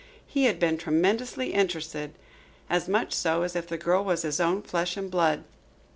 [0.25, 2.15] He had been tremendously interested,
[2.71, 5.43] as much so as if the girl was his own flesh and blood.